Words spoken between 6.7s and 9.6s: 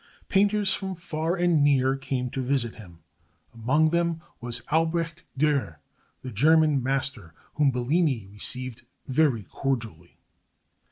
master, whom Bellini received very